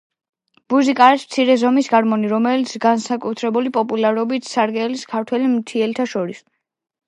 [0.73, 6.45] ბუზიკა არის მცირე ზომის გარმონი, რომელიც განსაკუთრებული პოპულარობით სარგებლობს ქართველ მთიელთა შორის.